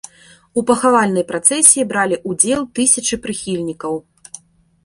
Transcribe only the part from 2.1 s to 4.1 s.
ўдзел тысячы прыхільнікаў.